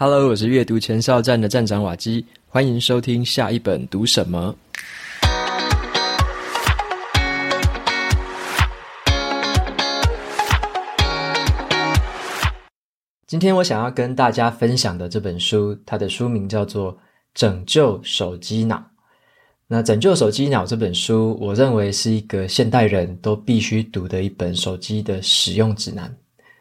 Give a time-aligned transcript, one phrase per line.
[0.00, 4.54] Hello，我是阅读前哨站的站长瓦基，欢迎收听下一本读什么。
[13.26, 16.94] 今天我想要跟大家分享的这本书，它的书名叫做
[17.34, 18.76] 《拯救手机脑》。
[19.66, 26.16] 那《拯救手机脑》这本书，我认为是一个现代人都必须读的一本手机的使用指南。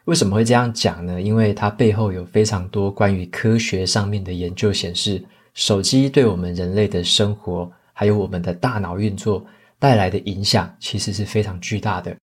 [0.07, 1.21] 为什么会这样讲呢？
[1.21, 5.21] 因为它背后有非常多关于科学上面的研究显示，
[5.53, 9.45] 手机对我们人类的生活，还有我们的大脑运作
[9.77, 12.15] 带来的影响，其实是非常巨大的。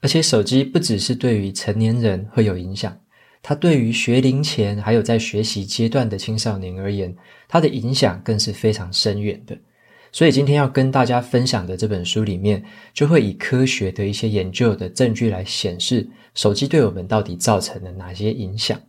[0.00, 2.98] 而且手机不只是对于成年人会有影响，
[3.42, 7.14] 它对于学龄前还有在学习阶段的青少年而言，
[7.46, 9.54] 它的影响更是非常深远的。
[10.10, 18.80] 所以今天要跟大家分享的这本书里面，就会以科学的一些研究的证据来显示，手机对我们到底造成了哪些影响。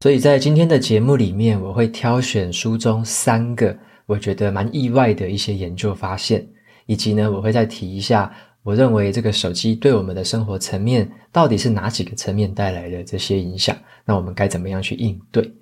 [0.00, 6.46] 所以在今天的节目里面，我会挑选书中三个我觉得蛮意外的一些研究发现，
[6.86, 15.52] 以及呢，我会再提一下，我认为这个手机对我们的生活层面到底是哪几个层面带来的这些影响，那我们该怎么样去应对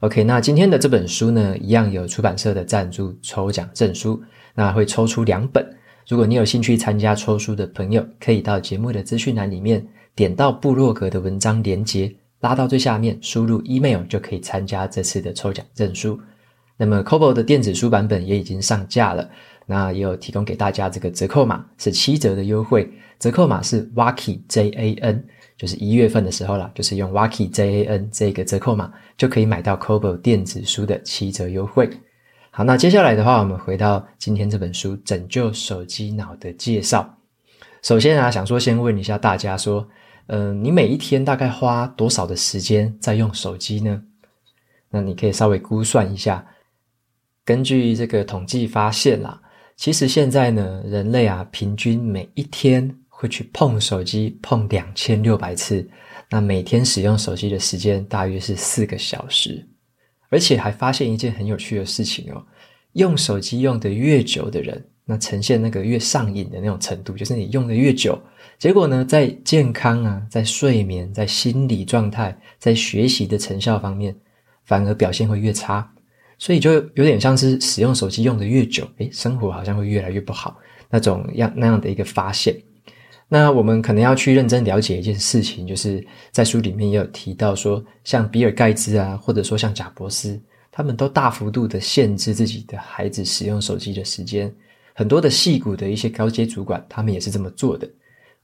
[0.00, 4.22] ？OK，那今天的这本书呢，一样有出版社的赞助抽奖证书。
[4.54, 5.66] 那会抽出两本，
[6.08, 16.20] 如果你有兴趣参加抽书的朋友，可以到节目的资讯栏里面点到部落格的文章连接，拉到最下面，输入 email 就可以参加这次的抽奖证书。
[16.76, 19.28] 那么 Kobo 的电子书版本也已经上架了，
[19.66, 25.24] 那也有提供给大家这个折扣码，是七折的优惠，折扣码是 Waki J A N，
[25.56, 31.88] 就是一月份的时候啦，就是用 Waki J A N 这个折扣码就可以买到 Kobo 电子书的七折优惠。
[32.54, 37.18] 好，那接下来的话，我们回到今天这本书《拯救手机脑》的介绍。
[37.80, 39.88] 首先啊，想说先问一下大家说，
[40.26, 44.02] 嗯、呃，你每一天大概花多少的时间在用手机呢？
[44.90, 46.46] 那你可以稍微估算一下。
[47.42, 49.40] 根据这个统计发现啦，
[49.74, 55.88] 其实现在呢，人类啊，平均每一天会去碰手机碰两千六百次，
[56.28, 59.66] 那每天使用手机的时间大约是四个小时。
[60.32, 62.42] 而且还发现一件很有趣的事情哦，
[62.94, 68.18] 用手机用得越久的人，那呈现那个越上瘾的那种程度，就是你用得越久，
[68.58, 74.16] 结果呢，在健康啊，在睡眠，在心理状态，在学习的成效方面，
[74.64, 75.88] 反而表现会越差。
[76.38, 80.58] 所以就有点像是使用手机用得越久，诶，生活好像会越来越不好，
[80.90, 82.56] 那种样那样的一个发现。
[83.34, 90.38] 那我们可能要去认真了解一件事情，就是在书里面也有提到说，像比尔盖茨啊，或者说像贾伯斯，
[90.70, 94.54] 他们都大幅度的限制自己的孩子使用手机的时间。
[94.92, 97.88] 很多的戏骨的一些高阶主管，他们也是这么做的。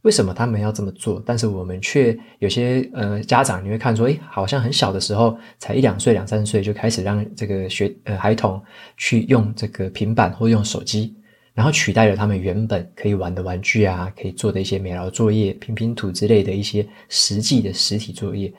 [0.00, 1.22] 为什么他们要这么做？
[1.27, 8.59] 但是我们却有些呃家长，你会看说，诶，好像很小的时候，才一两岁、两三岁就开始让这个学呃孩童
[8.97, 11.15] 去用这个平板或用手机。
[11.58, 18.52] 然后取代了他们原本可以玩的玩具啊，可以做的一些美劳作业、拼拼图之类的一些实际的实体作业。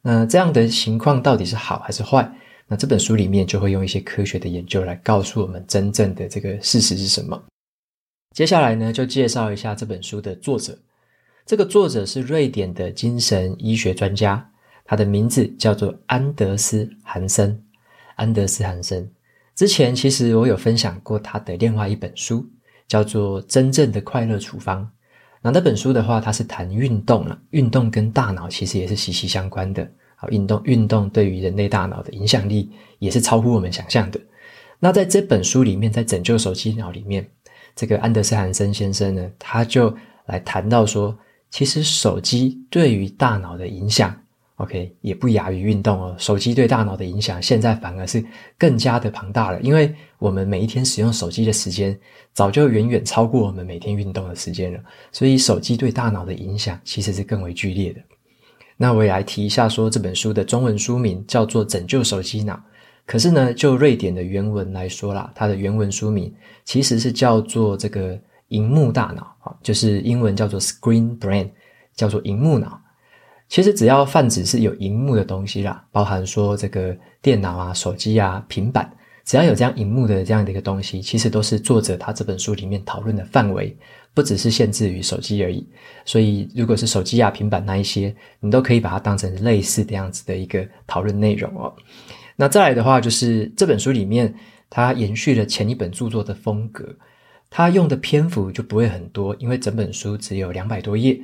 [0.00, 2.30] 那这样的情况到底是好还是坏？
[2.68, 7.42] 那这本书里面就会用一些科学的研究来告诉我们真正的这个事实是什么。
[8.36, 10.78] 接下来呢，就介绍一下这本书的作者。
[11.44, 14.48] 这个作者是瑞典的精神医学专家，
[14.84, 17.60] 他的名字叫做安德斯·韩森。
[18.14, 19.10] 安德斯·韩森。
[19.54, 22.44] 之前其实我有分享过他的另外一本书，
[22.88, 24.82] 叫做《真正的快乐处方》。
[25.40, 29.88] 那那本书的话，它是谈运动了，运动跟大脑其实也是息息相关的。
[30.16, 34.20] 好，运动运动对于人类大脑的影响力也是超乎我们想象的。
[34.80, 37.28] 那在这本书里面，在《拯救手机脑》里面，
[37.76, 39.94] 这个安德斯·韩森先生呢，他就
[40.26, 41.16] 来谈到说，
[41.50, 44.18] 其实手机对于大脑的影响。
[44.56, 46.14] OK，也不亚于运动哦。
[46.16, 48.24] 手机对大脑的影响，现在反而是
[48.56, 51.98] 更加的庞大了，因为我们每一天使用手机的时间，
[52.32, 54.78] 早就远远超过我们每天运动的时间了。
[55.10, 58.00] 所以，手机对大脑的影响其实是更为剧烈的。
[58.76, 62.54] 那我也来提一下，说这本书的中文书名叫做《拯救手机脑》，
[63.06, 66.32] 可是呢，就瑞典的原文来说啦，它的原文书名
[66.64, 68.16] 其实是叫做这个
[68.50, 71.50] “萤幕大脑”啊，就是英文叫做 “Screen Brain”，
[71.96, 72.80] 叫做“萤幕脑”。
[73.54, 76.92] 其实只要泛指是有荧幕的东西啦，包含说这个
[77.22, 78.92] 电脑啊、手机啊、平板，
[79.24, 83.76] 只要有这样荧幕的这样的一个东西，其实都是作者他这本书里面讨论的范围，
[84.12, 85.64] 不只是限制于手机而已。
[86.04, 91.72] 所以，如果是手机啊、平板那一些，你都可以把它当成类似这样子的一个讨论内容哦。
[92.34, 94.34] 那再来的话，就是这本书里面
[94.68, 96.84] 它延续了前一本著作的风格，
[97.48, 101.20] 它用的篇幅就不会很多，因为整本书只有两百多页。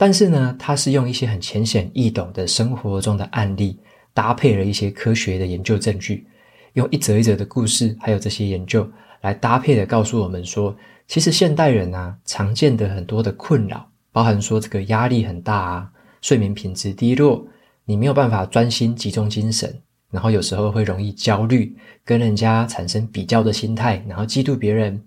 [0.00, 3.78] 但是呢，它是用一些很浅显易懂的生活中的案例
[4.14, 6.26] 搭配了一些科学的研究证据，
[6.72, 10.74] 用一则一则的故事，还有这些研究来搭配的告诉我们说，
[11.06, 15.90] 其实现代人啊，常见的很多的困扰，包含说这个压力很大啊，
[16.22, 17.46] 睡眠品质低落，
[17.84, 21.76] 你没有办法专心集中精神，然后有时候会容易焦虑，
[22.06, 24.98] 跟人家产生比较的心态，然后嫉妒别人。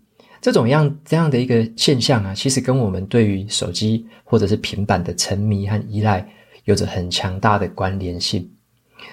[0.43, 6.27] 这种样这样的一个现象啊，其实跟我们对于手机或者是平板的沉迷和依赖
[6.65, 8.45] 有着很强大的关联性。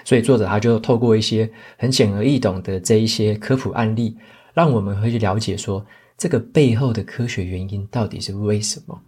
[0.05, 1.49] 所以作者他就透过一些
[1.79, 4.17] 很显而易懂的这一些科普案例，
[4.53, 5.87] 让我们会去了解说
[6.19, 9.01] 这个背后的科学原因到底是为什么。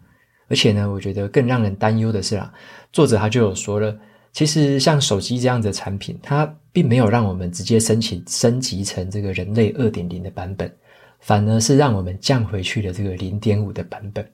[0.46, 2.54] 而且呢，我觉得更让人担忧的是啊，
[2.92, 3.98] 作者他就有说了，
[4.32, 10.72] 其实像手机这样的产品，它并没有让我们直接申请升级成这个人类二点零的版本。
[11.22, 14.28] 反而是让我们降回去了这个零点五的版本，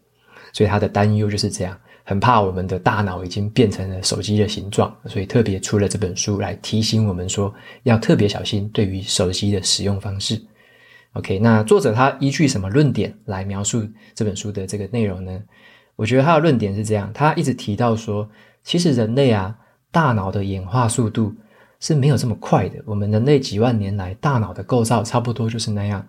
[0.53, 10.41] 所以他的担忧就是这样，很怕我们的大脑已经变成了手机的形状，所以特别出了这本书来提醒我们说，要特别小心对于手机的使用方式。
[11.13, 15.43] OK，那作者他依据什么论点来描述这本书的这个内容呢？
[15.95, 18.29] 我觉得他的论点是这样，他一直提到说，
[18.63, 19.55] 其实人类啊，
[19.91, 21.35] 大脑的演化速度
[21.81, 26.07] 是没有这么快的，我们人类几万年来大脑的构造差不多就是那样。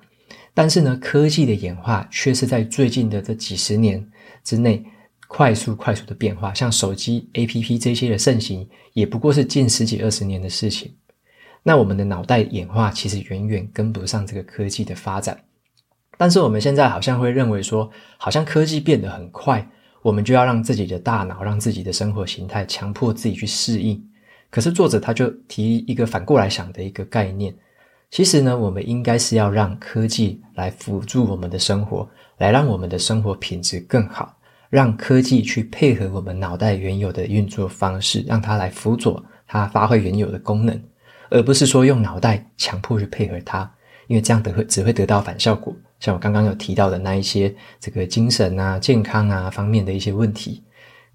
[0.54, 4.06] 但是呢，科技的演化却是在最近的这几十年
[4.44, 4.84] 之内
[5.28, 6.54] 快速快速的变化。
[6.54, 10.94] 像手机 APP 这些的盛行，也不过是近十几二十年的事情。
[11.64, 15.40] 那我们的脑袋演化其实远远跟不上这个科技的发展。
[16.18, 19.66] 但是我们现在好像会认为说，好像科技变得很快，
[20.02, 24.04] 我们就要让自己的大脑、让自己的生活形态强迫自己去适应。
[24.50, 27.54] 可是作者他就提一个反过来想的一个概念。
[28.12, 32.10] 其实呢，我们应该是要让科技来辅助我们的生活，
[32.40, 34.36] 来让我们的生活品质更好，
[34.70, 40.82] 让科技去配合我们脑袋原有的运作方式，让它来辅佐它发挥原有的功能，
[41.30, 43.72] 而不是说用脑袋强迫去配合它，
[44.08, 45.76] 因为这样的会只会得到反效果。
[46.00, 50.64] 像我刚刚有提到的那一些这个精神啊、健康啊方面的一些问题。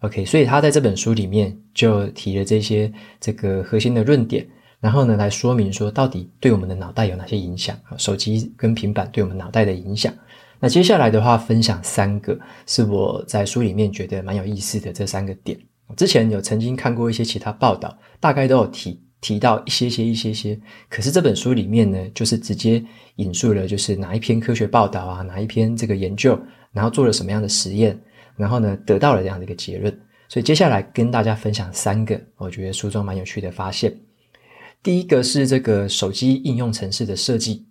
[0.01, 4.47] OK，所以他在这本书里面就提了这些这个核心的论点。
[4.85, 7.75] 然后呢，来说明说到底对我们的脑袋有哪些影响？
[7.97, 10.13] 手机跟平板对我们脑袋的影响。
[10.61, 15.59] 那接下来的话，分享三个是我在书里面觉得蛮有意思的这三个点。
[15.97, 20.61] 之前有曾经看过一些其他报道，大概都有提提到一些些一些些。
[20.91, 22.85] 可是这本书里面呢，就是直接
[23.17, 26.39] 引述了就是哪一篇科学报道啊，哪一篇这个研究，
[26.73, 27.99] 然后做了什么样的实验，
[28.37, 29.99] 然后呢得到了这样的一个结论。
[30.29, 33.91] 所以接下来跟大家分享三个我觉得书中蛮有趣的发现。
[34.85, 37.65] 第一个是这个手机应用程式的设计，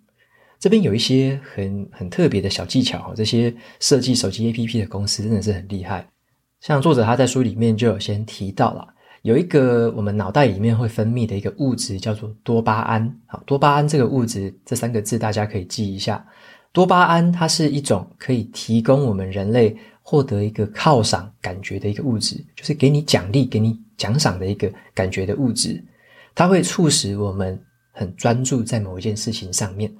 [0.58, 6.04] 这边有一些很很特别的小技巧，这些设计手机 APP 的公司真的是很厉害。
[6.60, 8.84] 像作者他在书里面就有先提到了，
[9.22, 13.16] 有一个我们脑袋里面会分泌的一个物质叫做多巴胺。
[13.26, 16.26] 好，多巴胺这个物质这三个字大家可以记一下。
[16.72, 25.80] 多巴胺它是一种可以提供我们人类获得一个犒赏感觉的一个物质，就是给你奖励、给你奖赏的一个感觉的物质。
[26.34, 27.60] 它会促使我们
[27.92, 29.92] 很专注在某一件事情上面。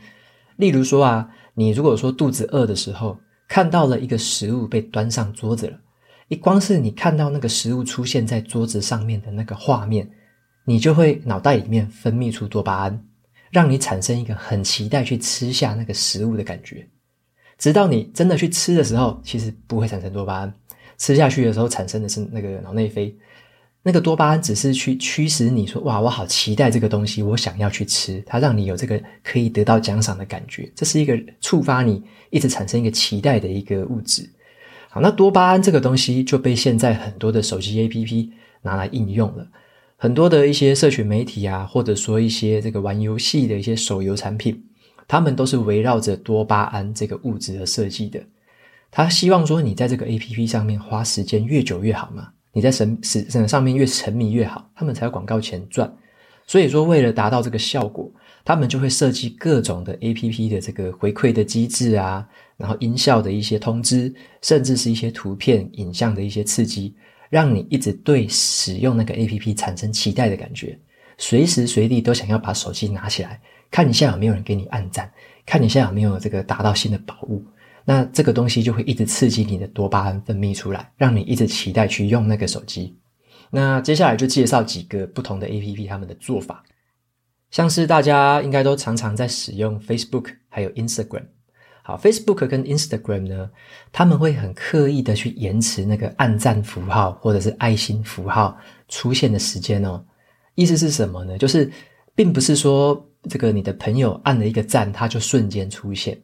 [0.57, 5.79] 例如说啊，你如果说肚子饿的时候，看到了一个食物被端上桌子了，
[6.29, 10.09] 一光是你看到那个食物出现在桌子上面的那个画面，
[10.65, 13.05] 你就会脑袋里面分泌出多巴胺，
[13.51, 16.89] 让你产生一个很期待去吃下那个食物的感觉。
[17.59, 20.55] 直到你真的去吃的时候，其实不会产生多巴胺，
[20.99, 23.17] 吃下去的时候产生的是那个脑内啡。
[23.87, 34.27] 那个多巴胺只是去驱使你说，哇，我好期待这个东西，我想要去吃，它让你有这个可以得到奖赏的感觉，这是一个触发你一直产生一个期待的一个物质。
[34.89, 38.31] 好，那多巴胺这个东西就被现在很多的手机 APP
[38.63, 39.47] 拿来应用了，
[39.99, 44.65] 很多的一些社群媒体啊，或者说一些这个玩游戏的一些手游产品，
[45.07, 48.19] 他们都是围绕着多巴胺这个物质而设计的。
[48.91, 52.29] 他希望说你在这个 APP 上面花时间越久越好嘛。
[52.55, 55.95] 你在神使上面越沉迷越好，他们才有广告钱赚。
[56.47, 58.11] 所以说，为了达到这个效果，
[58.45, 66.95] 他们就会设计各种的 APP 的这个回馈的机制啊，然后音效的一些通知，甚至是一些图片、影像的一些刺激，
[67.31, 70.79] 让你一直对使用那个 APP 产生期待的感觉，
[71.19, 75.11] 随时随地都想要把手机拿起来看一下有没有人给你按赞，
[75.45, 77.43] 看一下有没有这个达到新的宝物。
[77.85, 82.97] 那这个东西就会一直刺激你的多巴胺分泌出来，让你一直期待去用那个手机。
[83.51, 86.65] 那接下来就介绍几个不同的 APP，他们的做法，
[87.51, 91.25] 像是大家应该都常常在使用 Facebook 还有 Instagram。
[91.83, 93.51] 好，Facebook 跟 Instagram 呢，
[93.93, 98.57] 他们会很刻意的去延迟那个按赞符号或者是爱心符号
[98.89, 100.03] 出现的时间哦，
[100.55, 101.37] 意思是什么呢？
[101.37, 101.71] 就是
[102.15, 106.19] 并不是说这个你的朋友按了一个赞，他就瞬间出现，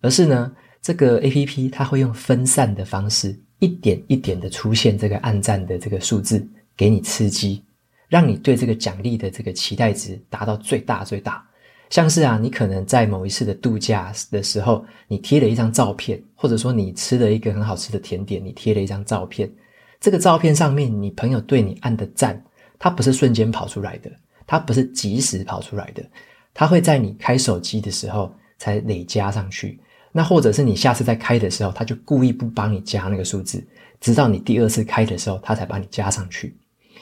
[0.00, 7.62] 而是呢，这个 APP 它会用分散的方式，一点一点的出现这个按赞的这个数字，给你刺激，
[8.08, 11.44] 让你对这个奖励的这个期待值达到最大最大。
[11.90, 19.50] 像是啊，你可能在某一次的度假的时候，你贴了一张照片，或者说你吃了一个很好吃的甜点，你贴了一张照片。
[19.98, 22.42] 这个照片上面，你朋友对你按的赞，
[22.78, 24.10] 它不是瞬间跑出来的，
[24.46, 26.04] 它不是即时跑出来的，
[26.52, 29.80] 它会在你开手机的时候才累加上去。
[30.12, 33.64] 那或者是你下次再开的时候，他就故意不帮你加那个数字，
[34.00, 36.56] 直到你第二次开的时候，他才把你加上去。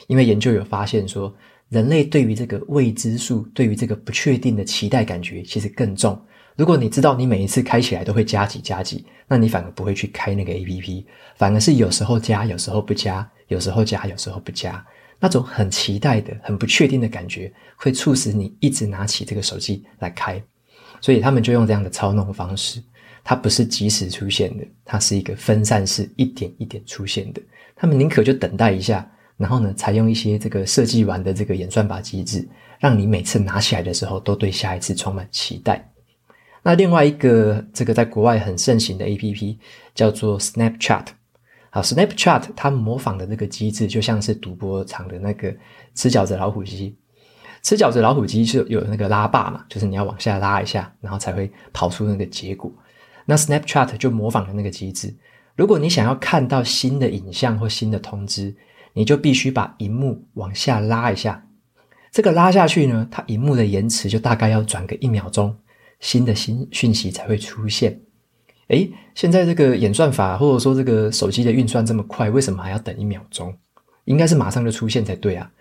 [0.07, 1.33] 因为研究有发现说，
[1.69, 6.19] 人类对于这个未知数、对于这个不确定的期待感觉其实更重。
[6.55, 14.83] 如果你知道你每一次开起来都会加几加几，那你反而不会去开那个 APP，反而是有时候加，有时候不加，有时候加，有时候不加，
[15.19, 20.41] 那种很期待的、很不确定的感觉，会促使你一直拿起这个手机来开。
[20.99, 22.81] 所以他们就用这样的操弄方式，
[23.29, 27.41] 它不是即时出现的，它是一个分散式、一点一点出现的。
[27.75, 29.05] 他们宁可就等待一下。
[29.35, 32.47] 然后呢，采用一些这个设计完的这个演算法机制，
[32.79, 35.91] 让你每次拿起来的时候都对下一次充满期待。
[36.63, 39.57] 那另外一个这个在国外很盛行的 APP
[39.93, 41.07] 叫做 Snapchat。
[41.69, 45.53] 好，Snapchat 它模仿的那个机制就像是赌博场的那个
[45.93, 46.95] 吃饺子老虎机。
[47.61, 52.71] 吃饺子老虎机是有那个拉霸嘛，就是你要往下拉一下，然后才会跑出那个结果。
[53.27, 55.13] 那 Snapchat 就模仿了那个机制。
[55.55, 58.55] 如果你想要看到新的影像或新的通知，
[58.93, 61.45] 你就必须把荧幕往下拉一下，
[62.11, 65.55] 这个拉下去呢，它荧幕的延迟就大概要转个一秒钟，
[65.99, 67.99] 新的新讯息才会出现。
[68.69, 73.53] 诶，现在这个演算法或者说这个手机的运算这么快，为什么还要等一秒钟？
[74.05, 75.51] 应该是马上就出现才对啊。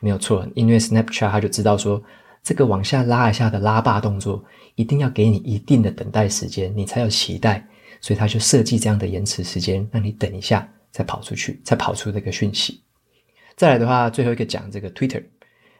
[0.00, 2.02] 没有错，因为 Snapchat 它就知道说，
[2.42, 4.44] 这个往下拉一下的拉霸动作，
[4.74, 7.66] 一定要给你一定的等待时间，你才有期待，
[8.00, 10.68] 所以他就设计这样的延迟时间，让你等一下。
[10.92, 12.82] 再跑出去，再跑出这个讯息。
[13.54, 15.22] 再来的话，最后一个讲这个 Twitter。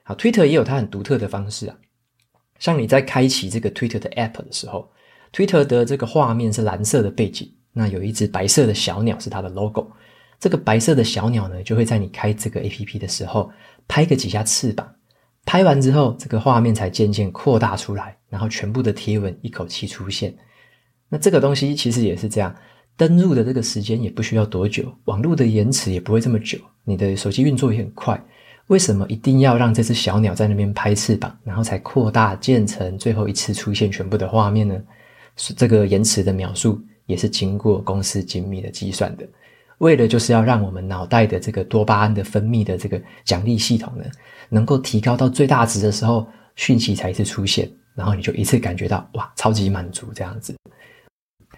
[0.04, 1.76] 好，Twitter 也有它很独特的方式啊。
[2.60, 4.88] 像你在开启这个 Twitter 的 App 的时候
[5.32, 9.90] ，Twitter 的这个画面是蓝色的背景，那有一只白色的小鸟是它的 logo。
[10.38, 13.50] 这个白色的小鸟呢，就会在你开这个 APP 的时候
[13.88, 14.94] 拍个几下翅膀，
[15.46, 20.34] 拍完之后，这个画面才渐渐扩大出来，然后全部的贴文一口气出现。
[21.08, 22.54] 那这个东西其实也是这样。
[22.96, 28.22] 登录的这个时间也不需要多久，网络的延迟也不会这么久，你的手机运作也很快。
[28.66, 34.78] 为什么一定要让这只小鸟在那边拍翅膀，然后才扩大建成，最后一次出现全部的画面呢？
[35.56, 39.26] 这个延迟的秒数也是经过公司精密的计算的，
[39.78, 44.04] 为了就是要让我们脑袋的这个多巴胺的分泌的这个奖励系统呢，
[44.50, 46.26] 能够提高到最大值的时候，
[46.56, 50.54] 讯息才一次出现，然后你就一次感觉到哇，超级满足这样子。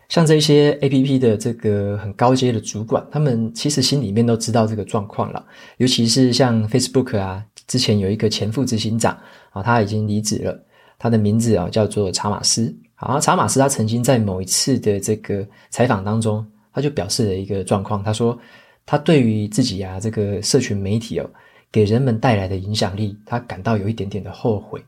[0.08, 5.42] 像这些 APP 的这个很高阶的主管，他们其实心里面都知道这个状况了。
[5.78, 9.18] 尤其是像 Facebook 啊，之前有一个前副执行长
[9.50, 10.64] 啊，他已经离职了，
[10.98, 12.74] 他的名字啊叫做查马斯。
[12.96, 18.38] 啊，查马斯他曾经在某一次的这个采访当中，他就表示了一个状况，他说
[18.84, 21.30] 他对于自己啊这个社群媒体哦
[21.72, 24.84] 给人们带来的影响力，他感到有一点点的后悔。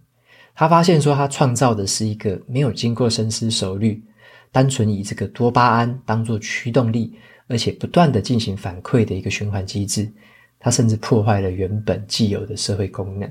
[0.54, 4.00] 他发现说他创造的是一个没有经过深思熟虑。
[4.52, 7.12] 单纯以这个多巴胺当做驱动力，
[7.48, 10.08] 而且不断的进行反馈的一个循环机制，
[10.60, 13.28] 它甚至破坏了原本既有的社会功能。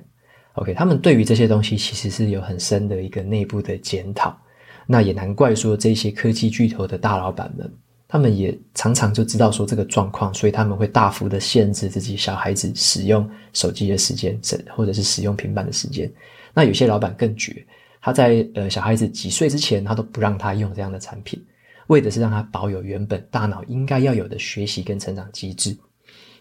[0.56, 4.38] OK，他们对于这些东西其实是有很深的一个内部的检讨。
[4.86, 7.74] 那也难怪说这些科技巨头的大老板们，
[8.14, 14.40] 他们也常常就知道说这个状况，所以他们会大幅的限制自己小孩子使用手机的时间，
[14.70, 16.08] 或者是使用平板的时间。
[16.54, 17.66] 那有些老板更绝。
[18.00, 21.44] 他在呃小孩子几岁之前，他都不让他用这样的产品，
[21.88, 25.76] 为的是让他保有原本大脑应该要有的学习跟成长机制。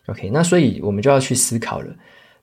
[0.08, 1.90] OK，那所以我们就要去思考了，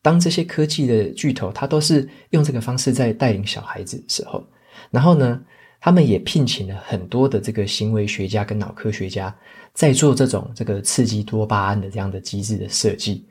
[0.01, 4.43] 当这些科技的巨头，他都是用这个方式在带领小孩子的时候，
[4.89, 5.39] 然后呢，
[5.79, 9.33] 他们也聘请了很多的这个行为学家跟脑科学家，
[9.73, 13.25] 在做这种这个刺激多巴胺的这样的机制的设计。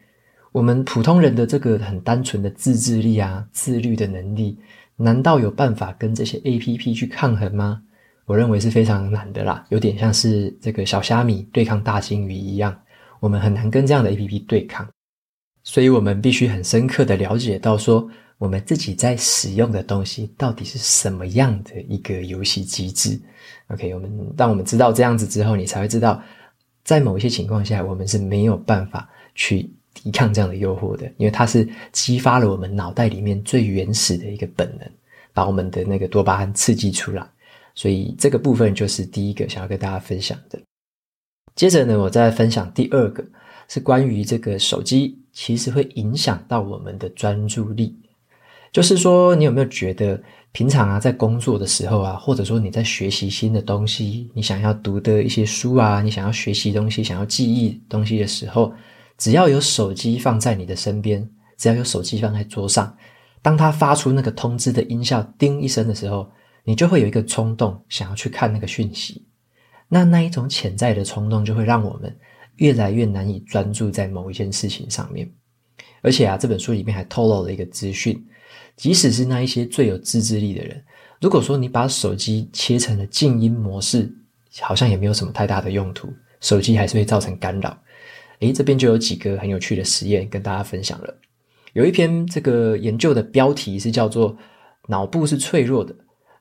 [0.52, 4.58] 我们普通人的这个很单纯的自制力啊、自律的能力。
[5.00, 7.80] 难道有办法跟这些 APP 去抗衡吗？
[8.24, 12.76] 我认为是非常难的啦，有点像是这个小虾米对抗大鲸鱼一样，
[13.20, 14.84] 我们很难跟这样的 APP 对抗。
[15.62, 23.20] 所以我们必须很深刻的了解到说，我们自己在使用的东西到底是什么样的一个游戏机制。
[23.68, 26.22] OK，我们当我们知道这样子之后，你才会知道，
[26.84, 34.88] 在某一些情况下，我们是没有办法去抵抗这样的诱惑的，因为它是激发了我们脑袋里面最原始的一个本能，
[35.32, 37.28] 把我们的那个多巴胺刺激出来。
[37.74, 40.58] 所以这个部分就是第一个想要跟大家分享的。
[41.54, 43.24] 接着呢，我再分享第二个，
[43.68, 47.98] 是关于这个手机其实会影响到我们的专注力。
[48.72, 50.20] 就是说，你有没有觉得
[50.52, 58.72] 平常啊，在工作的时候啊，或者说你在学习新的东西，你想要读的一些书啊，你想要学习东西、想要记忆东西的时候，
[59.16, 62.94] 只要有手机放在你的身边，只要有手机放在桌上，
[63.40, 66.30] 当它发出那个通知的音效“叮”一声的时候，
[66.64, 69.24] 你就会有一个冲动想要去看那个讯息。
[69.88, 72.14] 那那一种潜在的冲动，就会让我们
[72.56, 75.26] 越来越难以专注在某一件事情上面。
[76.02, 78.22] 而且啊，这本书里面还透露了一个资讯。
[78.78, 80.80] 即使是那一些最有自制力的人，
[81.20, 84.08] 如果说你把手机切成了静音模式，
[84.60, 86.08] 好像也没有什么太大的用途，
[86.40, 87.76] 手机还是会造成干扰。
[88.38, 91.12] 诶，这边就有几个很有趣的实验跟大家分享了。
[91.72, 94.36] 有一篇这个研究的标题是叫做
[94.86, 95.92] “脑部是脆弱的，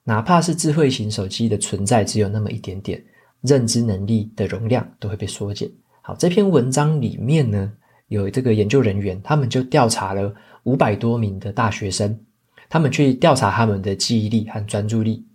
[0.03, 3.03] 哪怕是智慧型手机的存在只有那么一点点，
[3.41, 5.67] 认知能力的容量都会被缩减”。
[6.03, 7.73] 好，这篇文章里面呢，
[8.09, 10.31] 有这个研究人员，他们就调查了
[10.63, 12.17] 五百多名的大学生。
[12.69, 15.25] 他们去调查他们的记忆力和专注力，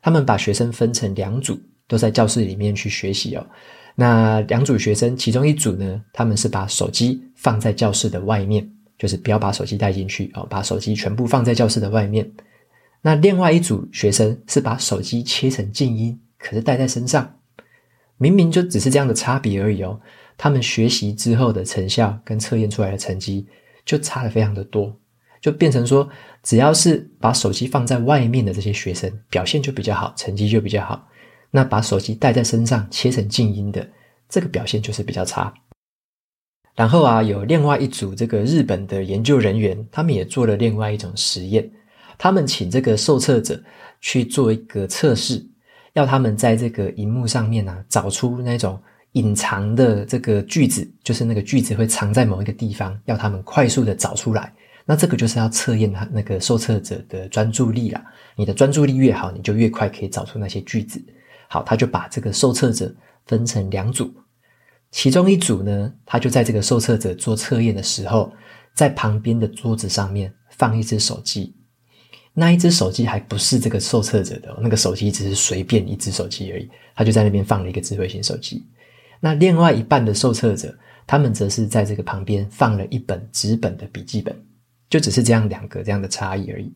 [0.00, 3.46] 他们把学生分成两组，都在教室里面去学习哦。
[3.94, 12.30] 那两组学生，其中一组呢，他们是把手机放在教室的外面，就是不要把手机带进去哦，把手机全部放在教室的外面。
[13.02, 17.34] 那另外一组学生是把手机切成静音，可是带在身上。
[18.16, 20.00] 明明就只是这样的差别而已哦，
[20.36, 23.46] 他们学习之后的成效跟测验出来的成绩
[23.84, 24.96] 就差的非常的多。
[25.40, 26.08] 就变成说，
[26.42, 31.08] 只要是把手机放在外面的这些学生，表现就比较好，成绩就比较好。
[31.50, 33.88] 那把手机带在身上，切成静音的，
[34.28, 35.52] 这个表现就是比较差。
[36.74, 41.68] 然后啊，有另外一组这个日本的研究人员，他们也做了另外一种实验。
[42.16, 43.60] 他们请这个受测者
[44.00, 45.44] 去做一个测试，
[45.94, 48.80] 要他们在这个荧幕上面啊，找出那种
[49.12, 54.52] 隐藏的这个句子，就是那个句子会藏在某一个地方，要他们快速的找出来。
[54.90, 58.02] 那这个就是要测验他那个受测者的专注力啦。
[58.34, 60.98] 你的专注力越好，你就越快可以找出那些句子。
[61.46, 62.90] 好，他就把这个受测者
[63.26, 64.10] 分成两组，
[64.90, 68.32] 其中一组呢，他就在这个受测者做测验的时候，
[68.72, 71.54] 在旁边的桌子上面放一只手机。
[72.32, 76.66] 那一只手机还不是这个受测者的，那个手机只是随便一只手机而已。
[76.96, 78.66] 他就在那边放了一个智慧型手机。
[79.20, 80.74] 那另外一半的受测者，
[81.06, 84.34] 他们则是在这个旁边放了一本纸本的笔记本。
[84.88, 86.72] 就只是这样两个这样的差异而已。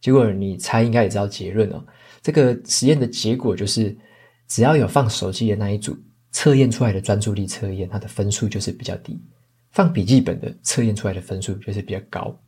[0.00, 1.84] 结果你猜应该也知道结论哦。
[2.22, 3.96] 这个实验的结果就是，
[4.48, 5.96] 只要有放手机的那一组，
[6.30, 9.14] 测验出来的专注力测验，它的分数就是比较低；
[9.72, 12.38] 放笔记本的测验出来的分数就是比较高。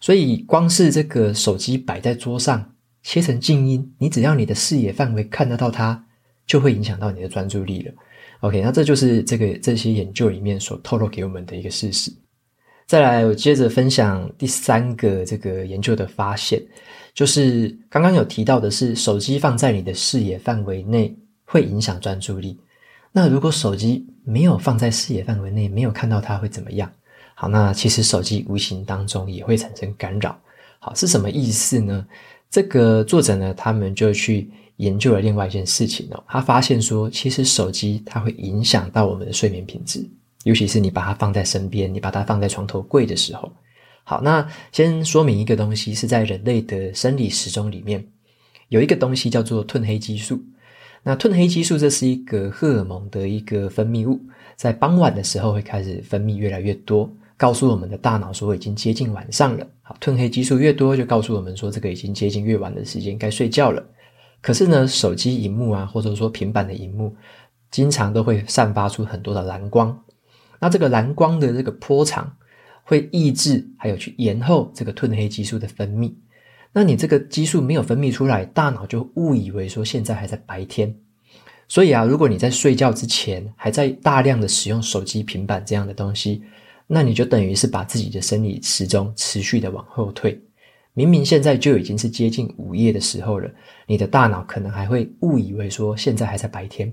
[0.00, 6.06] 所以光是这个手机摆在桌上，切成静音，你只要你的视野范围看得到它，
[6.46, 7.92] 就会影响到你的专注力了。
[8.40, 12.10] OK，那这就是这个这些研究里面所透露给我们的一个事实。
[12.90, 16.60] 再来，我接着分享第三个这个研究的发现，
[17.14, 22.58] 就是刚刚有提到的是，手机放在你的视野范围内会影响专注力。
[23.12, 26.90] 那如果手机没有放在视野范围内，没有看到它会怎么样？
[27.36, 30.36] 好，那其实手机无形当中也会产生干扰。
[30.80, 32.04] 好，是什么意思呢？
[32.50, 40.04] 这个作者呢，他们就去研究了另外一件事情哦，他发现说，其实手机它会影响到我们的睡眠品质。
[40.44, 43.52] 尤其是你把它放在身边，你把它放在床头柜的时候，
[44.04, 48.04] 好，那先说明一个东西，是在人类的生理时钟里面
[48.68, 50.40] 有一个东西叫做褪黑激素。
[51.02, 54.20] 那褪黑激素这是一个荷尔蒙的一个分泌物，
[54.56, 59.66] 在傍晚的时候会开始分泌越来越多，告诉我们的大脑说已经接近晚上了。
[59.82, 63.82] 好，褪黑激素越多，就告诉我们说这个已经接近越晚的时间，该睡觉了。
[64.42, 67.14] 可是呢，手机荧幕啊，或者说平板的荧幕，
[67.70, 69.98] 经常都会散发出很多的蓝光。
[70.60, 72.36] 那这个蓝光的这个波长
[72.84, 76.12] 会抑制，还有去延后这个褪黑激素的分泌。
[76.72, 80.94] 那你这个激素没有分泌出来，大脑就误以为说现在还在白天。
[81.66, 86.42] 所以啊，如果你在睡觉之前还在大量的使用手机、平板这样的东西，
[86.86, 90.40] 那你就等于是把自己的生理时钟持续的往后退。
[90.92, 93.48] 明明现在就已经是接近午夜的时候了，
[93.86, 96.92] 你的大脑可能还会误以为说现在还在白天。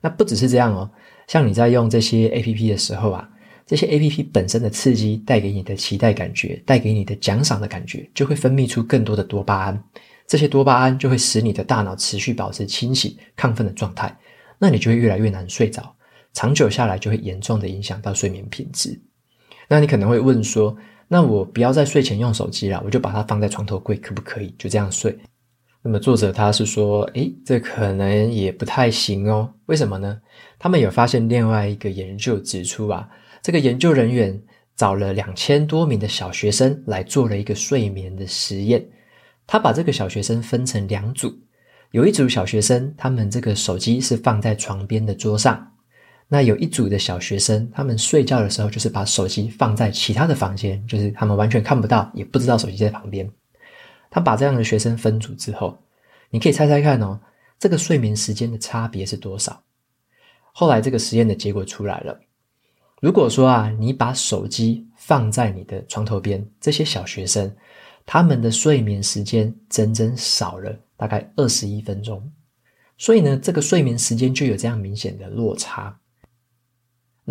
[0.00, 0.90] 那不只是这样哦。
[1.28, 3.28] 像你在用这些 APP 的时候啊，
[3.66, 9.84] 这些 APP 本身的刺激带给你的期待感觉，带给你的奖赏的感觉，就会分泌出更多的多巴胺。
[10.26, 14.14] 这些多巴胺就会使你的大脑持续保持清醒、亢奋的状态，
[14.58, 15.94] 那你就会越来越难睡着，
[16.32, 18.98] 长久下来就会严重的影响到睡眠品质。
[19.68, 20.74] 那你可能会问说，
[21.08, 25.14] 那我不要在睡前用手机了，我就把它放在床头柜，可不可以就这样睡？
[25.80, 29.48] 那么作者他是说，诶，这可能也不太行哦。
[29.66, 30.20] 为什么呢？
[30.58, 33.08] 他们有发现另外一个研究指出啊，
[33.42, 34.38] 这个研究人员
[34.76, 38.84] 找了两千多名的小学生来做了一个睡眠的实验。
[39.46, 41.32] 他把这个小学生分成两组，
[41.92, 45.66] 有一组小学生，他们这个手机是放在床边的桌上。
[46.26, 53.26] 那有一组的小学生，他们睡觉的时候就是把手机放在其他的房间，就是他们完全看不到，也不知道手机在旁边。
[54.10, 55.78] 他把这样的学生分组之后，
[56.30, 57.20] 你可以猜猜看哦，
[57.58, 59.62] 这个睡眠时间的差别是多少？
[60.52, 62.18] 后来这个实验的结果出来了。
[63.00, 67.54] 如果说啊，你把手机放在你的床头边，这些小学生
[68.04, 72.28] 他们的睡眠时间整整少了大概二十一分钟。
[72.96, 75.96] 所以呢，这个睡眠时间就有这样明显的落差。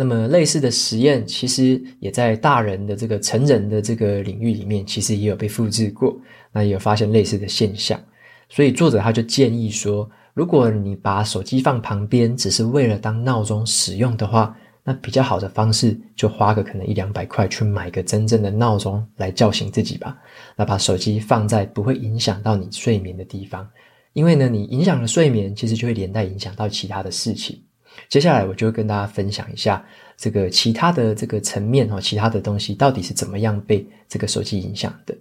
[0.00, 6.16] 那么类似的实验，其实也在大人的这个成人的这个领域里面，其实也有被复制过。
[6.52, 8.00] 那也有发现类似的现象，
[8.48, 20.16] 所以作者他就建议说，如果你把手机放旁边，只是为了当闹钟使用的话，那比较好的方式就花个可能一两百块去买个真正的闹钟来叫醒自己吧。
[20.54, 23.68] 那把手机放在不会影响到你睡眠的地方，
[24.12, 27.60] 因为呢，你影响了睡眠，其实就会连带影响到其他的事情。
[28.08, 29.84] 接下来我就会跟大家分享一下
[30.16, 35.16] 这个其他的这个层面哈，其他的东西到底是怎么样被这个手机影响的。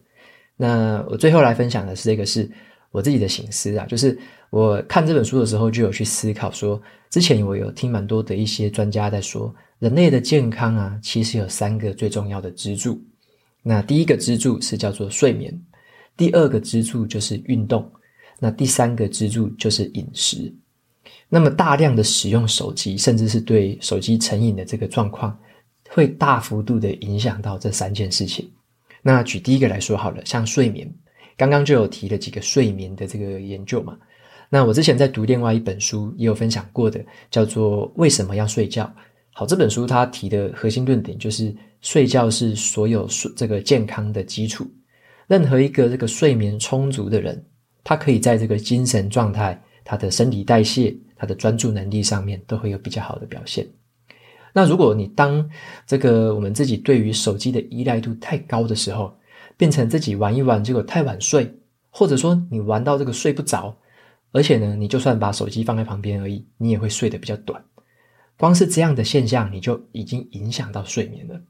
[0.56, 2.50] 那我最后来分享的是这个是
[2.92, 4.18] 我自己的醒思啊，就是
[4.50, 13.00] 我看这本书的时候就有去思考说，之前我有听蛮多的一些专家在说，人类的健康啊，其实有三个最重要的支柱。
[13.62, 15.54] 那第一个支柱是叫做睡眠，
[16.16, 17.92] 第二个支柱就是运动，
[18.40, 20.52] 那第三个支柱就是饮食。
[21.30, 25.38] 那么大量的使用手机，甚至是对手机成瘾的这个状况，
[25.90, 28.50] 会大幅度的影响到这三件事情。
[29.02, 30.90] 那举第一个来说好了，像睡眠，
[31.38, 33.98] 刚刚就有提了几个睡眠的这个研究嘛。
[34.50, 38.84] 那我之前在读另外一本书也有分享过的，叫做《为什么要睡觉》。
[39.34, 44.66] 好，这本书它提的核心论点就是，睡觉是所有这个健康的基础。
[45.28, 47.46] 任何一个这个睡眠充足的人，
[47.84, 50.96] 他可以在这个精神状态、他的身体代谢。
[51.20, 53.68] 他的专注能力上面都会有比较好的表现。
[54.54, 55.50] 那如果你当
[55.88, 59.12] 这个我们自己对于手机的依赖度太高的时候，
[59.58, 61.52] 变成自己玩一玩，结果太晚睡，
[61.90, 63.76] 或者说你玩到这个睡不着，
[64.32, 67.60] 而且呢，你就算把手机放在旁边而已，你也会睡得比较短。
[68.38, 71.42] 光是这样的现象，你就已经影响到睡眠了。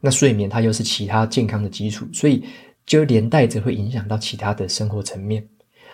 [0.00, 2.44] 那睡眠它又是其他健康的基础，所以
[2.86, 5.44] 就连带着会影响到其他的生活层面。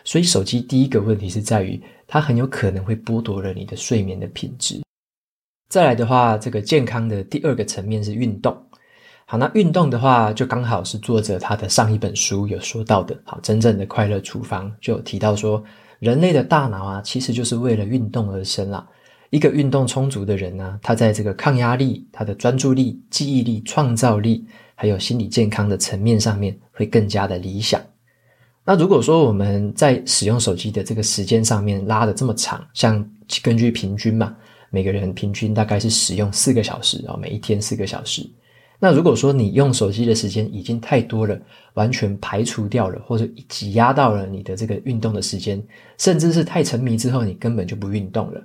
[0.05, 4.83] 所以手机第一个问题是在于，它很有可能会剥夺了你的睡眠的品质。
[5.69, 8.57] 再来的话，这个健康的第二个层面是运动。
[9.27, 13.19] 好，那运动的话，就刚好是作者他的上一本书有说到的。
[13.25, 15.65] 好，真正的快乐厨房就有提到说，
[15.99, 18.87] 人类的大脑啊，其实就是为了运动而生啦。
[19.31, 27.81] 一个运动充足的人呢，他在这个抗压力、他的专注力、记忆力、创造力，还有心理健康的层面上面，会更加的理想。
[28.67, 33.07] 那如果说我们在使用手机的这个时间上面拉得这么长，像
[33.43, 34.35] 根据平均嘛，
[34.71, 38.27] 每个人平均大概是使用四个小时啊，每一天四个小时。
[38.81, 41.39] 那如果说你用手机的时间已经太多了，
[41.75, 45.63] 完全排除掉了，或者挤压到了你的这个运动的时间，
[45.99, 48.43] 甚至是太沉迷之后，你根本就不运动了。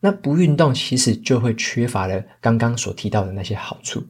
[0.00, 4.02] 那不运动其实就会缺乏了刚刚所提到的那些好处。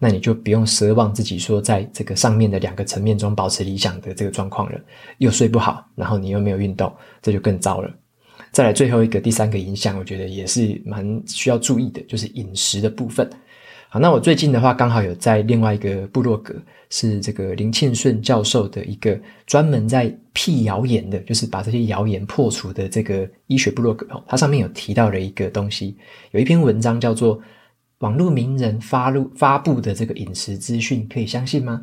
[0.00, 4.80] 那你就不用奢望自己说在这个上面的两个层面中保持理想的这个状况了，
[5.18, 7.90] 又睡不好，然后你又没有运动，这就更糟了。
[8.52, 13.28] 再来最后一个第三个影响，我觉得也是蛮需要注意的，就是饮食的部分。
[13.88, 16.54] 好，那我最近的话刚好有在另外一个部落格，
[16.90, 25.96] 是这个林庆顺教授的一个专门在辟谣言的，就是把这些谣言破除的这个医学部落格哦，它上面有提到了一个东西，
[26.30, 27.40] 有一篇文章叫做。
[28.00, 31.82] 网络名人发布发布的这个饮食资讯可以相信吗？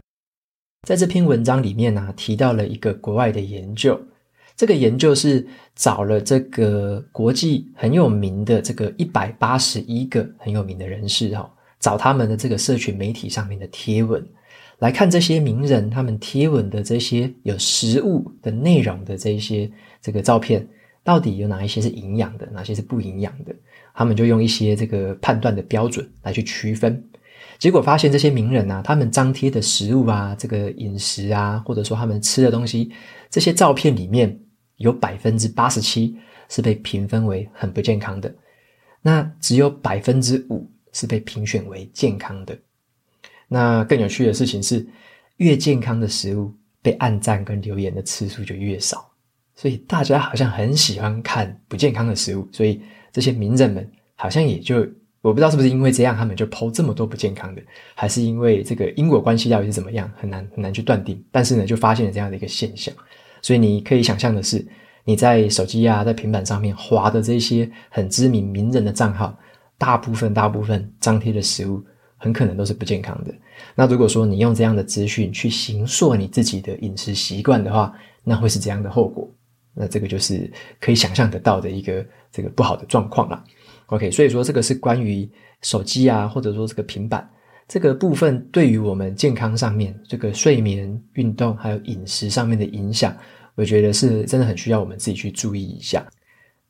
[0.88, 3.99] 在这篇文章里面呢、啊，提到了一个国外的研究，
[4.56, 14.25] 这个研究是找了这个国际很有名的这个一百八十一个很有名的人士哈，找他们的这个社群媒体上面的贴文，
[14.80, 19.69] 来看这些名人他们贴文的这些有食物的内容的这些
[20.01, 20.65] 这个照片，
[21.04, 23.54] 到底有哪一些是营养的，哪些是不营养的？
[23.95, 27.01] 他们就用一些这个判断的标准来去区分，
[27.58, 32.91] 结果发现这些名人啊，他们张贴的食物啊，这个饮食啊，或者说他们吃的东西，
[33.29, 34.38] 这些照片里面
[34.77, 36.17] 有百分之八十七
[36.49, 38.36] 是被评分为很不健康的，
[39.01, 42.58] 那只有百分之五是被评选为健康的。
[43.47, 44.86] 那更有趣的事情是，
[45.38, 49.10] 越健康的食物被按赞跟留言的次数就越少。
[49.55, 52.81] 所以大家好像很喜欢看不健康的食物，所以
[53.15, 54.86] 这些名人们好像也就
[55.21, 57.62] 我不知道是不是因为这样，他们就 po 这么多不健康的，
[57.95, 61.23] 还是因为这个因果关系到底是怎么样，很难很难去断定。
[61.32, 62.93] 但是呢，就发现了这样的一个现象。
[63.41, 64.67] 所以你可以想象的是，
[65.06, 69.34] 你在手机啊，在平板上面滑的这些很知名名人的账号，
[69.78, 71.82] 大部分大部分张贴的食物
[72.17, 73.34] 很可能都是不健康的。
[73.75, 77.93] 那如果说你用这样的资讯去形塑你自己的饮食习惯的话，
[78.25, 79.25] 那会是这样的后果。
[79.75, 83.43] 那这个就是可以想象得到的一个这个不好的状况啦。
[83.88, 85.29] OK，所以说这个是关于
[85.61, 87.29] 手机啊，或者说这个平板
[87.67, 93.15] 这个部分对于我们健康上面这个睡眠、运动还有饮食上面的影响，
[93.55, 96.05] 我觉得是真的很需要我们自己去注意一下。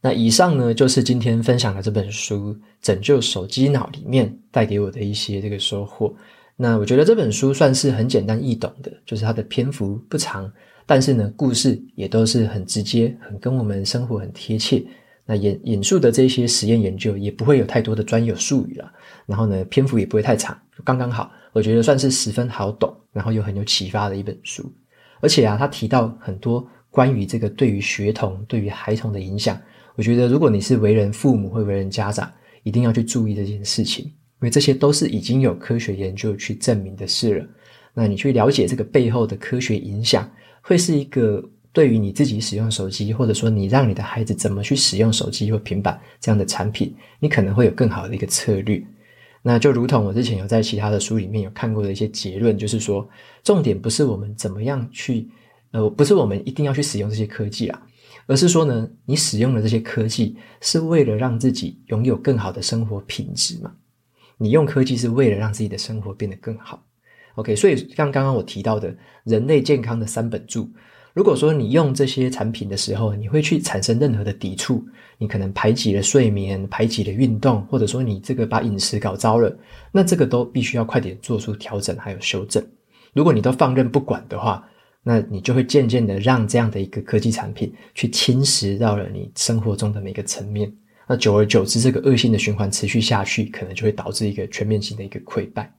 [0.01, 6.13] 那以上呢，就是今天分享的这本书《拯救手机脑》里面带给我的一些这个收获。
[6.55, 10.51] 那我觉得这本书算是很简单易懂的，就是它的篇幅不长。
[10.85, 14.83] 但是呢，故事也都是很直接，很跟我们生活很贴切。
[15.25, 18.91] 那引引述的这些实验研究也不会有太多的专有术语了。
[19.25, 21.31] 然后呢，篇幅也不会太长，刚刚好。
[21.51, 24.71] 我觉得算是十分好懂，然后又很有启发的一本书。
[25.21, 29.59] 而且啊，他提到很多关于这个对于学童、对于孩童的影响。
[29.95, 37.47] 我觉得如果你是为人父母或为人家长，一定要去注意这件事情，因为这些都是已经有科学研究去证明的事了。
[37.95, 40.29] 那你去了解这个背后的科学影响。
[40.67, 48.83] 会是一个对于你自己使用手机，或者说你让你的孩子怎么去使用手机或平板这样的产品，你可能会有更好的一个策略。
[49.43, 53.07] 那就如同我之前有在其他的书里面有看过的一些结论，就是说，
[53.43, 55.29] 重点不是我们怎么样去，
[55.69, 57.79] 呃，不是我们一定要去使用这些科技啊，
[58.25, 63.71] 而是说呢，你使用的这些科技是为了让自己拥有更好的生活品质嘛？
[64.39, 66.83] 你用科技是为了让自己的生活变得更好。
[67.35, 70.69] OK，所以像刚刚我提到的人类健康的三本柱，
[71.13, 74.83] 如果说你用这些产品的时候，你会去产生任何的抵触，
[75.17, 79.55] 你可能排挤了睡眠，排挤了运动，或者说你这个把饮食搞糟了，
[79.91, 82.65] 那这个都必须要快点做出调整还有修正。
[83.13, 84.65] 如果你都放任不管的话，
[85.03, 90.73] 那你就会渐渐的让这样的一个科技产品去侵蚀到了你生活中的每个层面，
[91.05, 95.71] 那久而久之，这个恶性的循环持续下去，可能就会导致一个全面性的一个溃败。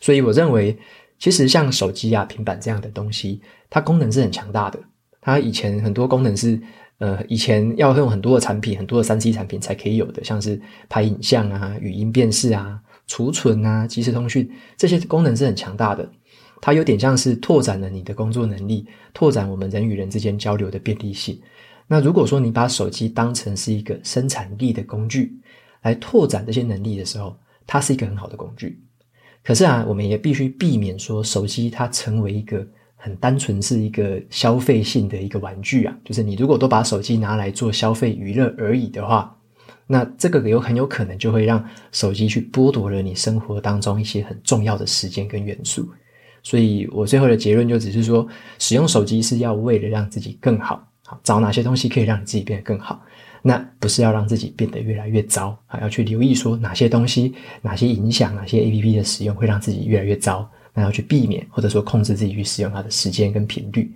[0.00, 0.76] 所以我认为，
[1.18, 4.78] 其实像手机啊、平板这样的东西，它功能是很强大的。
[5.20, 6.60] 它以前很多功能是，
[6.98, 16.08] 呃，以前要用很多的产品、很多的三 C 产品才可以有的，像是拍影像啊、语音辨识啊、储存啊、即时通讯这些功能是很强大的。
[16.60, 21.40] 它有点像是拓展了你的工作能力，拓展我们人与人之间交流的便利性。
[21.86, 25.38] 那如果说你把手机当成是一个生产力的工具，
[25.82, 28.82] 来拓展这些能力的时候，它是一个很好的工具。
[29.44, 35.96] 可是啊，我们也必须避免说手机它成为一个很单纯是一个消费性的一个玩具啊。
[36.04, 39.34] 就是你如果都把手机拿来做消费娱乐而已的话，
[39.86, 45.88] 那这个有很有可能就会让手机去剥夺了你生活当中一些很重要的时间跟元素。
[46.42, 48.26] 所以我最后的结论就只是说，
[48.58, 53.02] 使用手机是要为了让自己更好，好，找哪些东西可以让你自己变得更好。
[53.42, 63.90] 那不是要让自己变得越来越糟，还要去留意说哪些东西、哪些影响、哪些 APP 的使用会让自己越来越糟，那要去避免或者说控制自己去使用它的时间跟频率。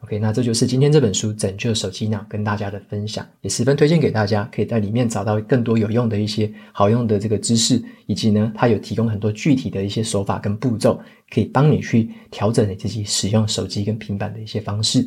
[0.00, 15.04] OK，那这就是今天这本书《拯救手机脑》跟大家的分享，也十分推荐给大家，可以在里面找到更多有用的一些好用的这个知识，以及呢，它有提供很多具体的一些手法跟步骤，可以帮你去调整你自己使用手机跟平板的一些方式。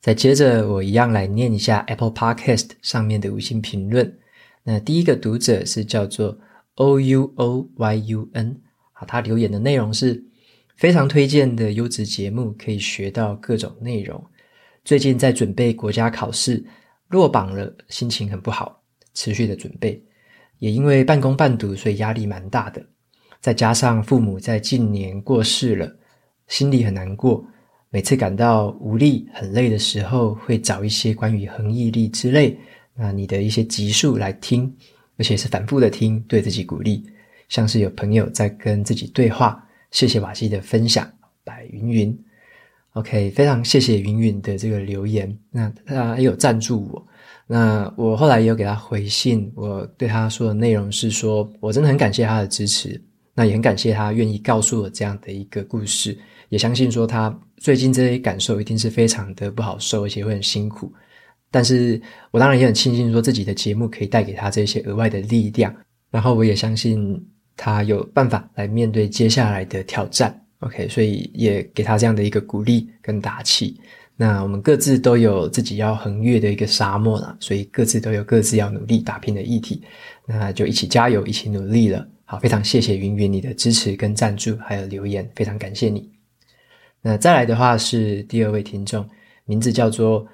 [0.00, 4.18] 再接着，我一样来念一下 Apple Podcast 上面的五星评论。
[4.62, 6.38] 那第一个读者是叫做
[6.76, 8.60] O U O Y U N，
[8.92, 10.24] 好，他留言的内容是
[10.76, 14.24] 非常推荐的优质节目，可以学到各种内容。
[14.84, 16.64] 最近在准备国家考试，
[17.08, 18.80] 落榜了，心情很不好，
[19.14, 20.00] 持续的准备，
[20.60, 22.86] 也因为半工半读，所以压力蛮大的。
[23.40, 25.96] 再加上父母在近年过世了，
[26.46, 27.44] 心里很难过。
[27.90, 32.56] 每次感到无力、很累的时候，会找一些关于恒毅力之类，
[32.94, 34.70] 那你的一些集数来听，
[35.16, 37.02] 而且是反复的听，对自己鼓励，
[37.48, 39.64] 像是有朋友在跟自己对话。
[39.90, 41.10] 谢谢瓦西的分享，
[41.44, 42.24] 白云云。
[42.92, 45.34] OK，非常谢谢云云的这个留言。
[45.50, 47.06] 那他也有赞助我，
[47.46, 53.00] 那我后来也有给他回信，我对他说的内容是说，我真的很感谢他的支持，
[53.34, 56.18] 那也很感谢他愿意告诉我这样的一个故事。
[56.50, 60.92] 也相信说他最近这些感受一定是非常的不好受，而且会很辛苦。
[61.50, 65.74] 但是我当然也很庆幸说自己的节目可以带给他这些额外的力量。
[66.10, 67.22] 然后我也相信
[67.56, 70.38] 他有办法来面对接下来的挑战。
[70.60, 73.80] OK，所以也给他这样的一个鼓励跟打气。
[74.16, 79.82] 那我们各自都有自己要横越的一个沙漠啦，所以各自都有各自要努力打拼的议题。
[80.26, 82.06] 那就一起加油，一起努力了。
[82.24, 86.17] 好，非常谢谢云云你的支持跟赞助，还有留言，非常感谢你。
[87.08, 89.08] 那再来的话是第二位听众，
[89.46, 90.26] 名字叫做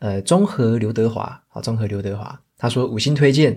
[0.00, 3.56] 呃中和刘德华，好，中和刘德华，他说五星推荐，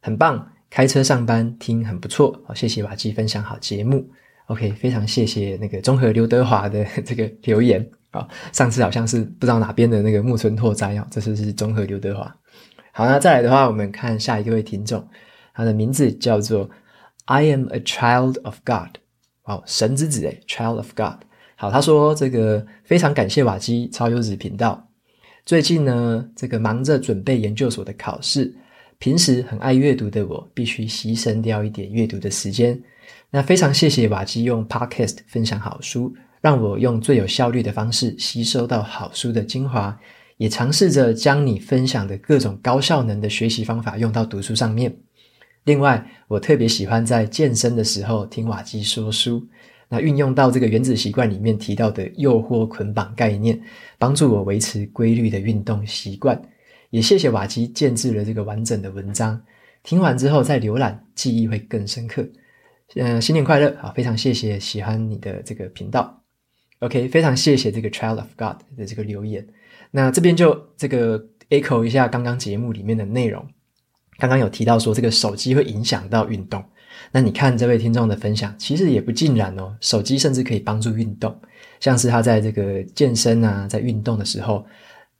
[0.00, 2.34] 很棒，开车上班听很不错。
[2.46, 4.08] 好，谢谢瓦基分享好节目。
[4.46, 7.86] OK，非常谢谢那个中和刘德华的 这个留言。
[8.12, 12.34] 啊，上次好像是不知道哪边的那个木村拓哉啊，这次是中和刘德华。
[12.92, 15.06] 好，那再来的话，我们看下一位听众，
[15.52, 16.70] 他的名字叫做
[17.26, 18.96] I am a child of God。
[19.42, 21.25] 哦，神之子诶，child of God。
[21.58, 24.86] 好，他说这个非常感谢瓦基超优质频道。
[25.46, 28.54] 最近呢，这个忙着准备研究所的考试，
[28.98, 32.78] 平时很爱阅读的我，必须牺牲掉一点阅读的时间。
[33.30, 36.14] 那非常谢谢瓦基用 Podcast 分享好书。
[36.42, 39.98] 让我用最有效率的方式吸收到好书的精华，
[40.36, 44.94] 也尝试着将你分享的各种高效能的学习方法用到读书上面。
[45.64, 49.44] 另外，我特别喜欢在健身的时候听瓦基说书，
[49.88, 53.60] 那运用到这个原子习惯里面提到的诱惑捆绑概念，
[53.98, 56.40] 帮助我维持规律的运动习惯。
[56.90, 59.40] 也谢谢瓦基建制了这个完整的文章，
[59.82, 62.26] 听完之后再浏览，记忆会更深刻。
[62.94, 63.76] 嗯，新年快乐！
[63.80, 66.22] 好，非常谢谢喜欢你的这个频道。
[66.78, 69.46] OK，非常谢谢这个 Child of God 的这个留言。
[69.90, 71.18] 那这边就这个
[71.50, 73.44] echo 一下刚刚节目里面的内容。
[74.18, 76.64] 刚刚有提到说这个手机会影响到运动。
[77.12, 79.74] 那你看这位听众的分享，其实也不尽然哦。
[79.80, 81.34] 手机甚至可以帮助运动，
[81.80, 84.64] 像是他在这个健身啊，在运动的时候，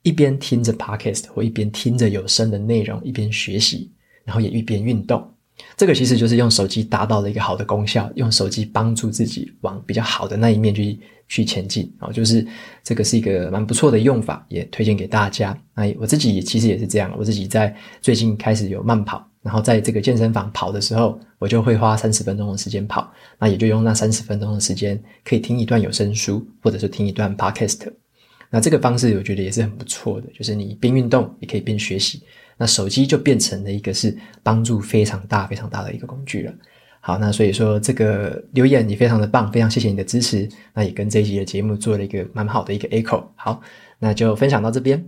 [0.02, 3.90] 一边听着 Podcast 或一边听着有声的内容，一边学习，
[4.24, 5.32] 然后也一边运动。
[5.74, 12.46] 这个其实就是用手机达到了一个好的功效，用手机帮助自己往比较好的那一面去去前进啊，就是
[12.84, 15.58] 这个是一个蛮不错的用法，也推荐给大家。
[15.74, 27.86] 那我自己其实也是这样，我自己在最近开始有慢跑，然后在这个健身房跑的时候，我就会花三十分钟的时间跑，那也就用那三十分钟的时间可以听一段有声书，或者是听一段 podcast。
[28.50, 32.24] 那这个方式我觉得也是很不错的，就是你边运动也可以边学习。
[32.56, 36.52] 那手机就变成了一个是帮助非常大、非常大的一个工具了。
[37.00, 40.48] 好，那所以说这个留言也非常的棒，非常谢谢你的支持。
[40.74, 43.22] 那也跟这一集的节目做了一个蛮好的一个 echo。
[43.36, 43.60] 好，
[43.98, 45.04] 那就分享到这边。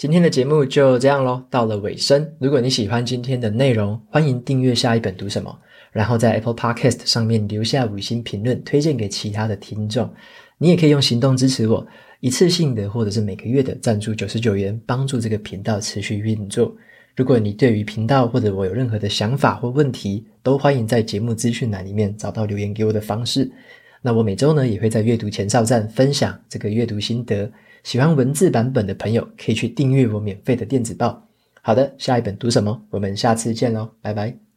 [0.00, 2.26] 今天的节目就这样咯，到了尾声。
[2.38, 5.54] 如果你喜欢今天的内容，欢迎订阅下一本读什么，
[5.92, 10.10] 然后在 Apple Podcast 上面留下五星评论，推荐给其他的听众。
[10.56, 11.86] 你也可以用行动支持我。
[12.20, 16.74] 一次性的或者是每个月的赞助九十九元，帮助这个频道持续运作。
[17.14, 23.52] 如果你对于频道或者我有任何的想法或问题，都欢迎在节目资讯栏里面找到留言给我的方式。
[24.00, 27.52] 那我每周呢也会在阅读前哨站分享这个阅读心得。
[27.82, 31.26] 喜欢文字版本的朋友可以去订阅我免费的电子报。
[31.62, 32.82] 好的，下一本读什么？
[32.90, 34.49] 我们下次见喽，拜拜。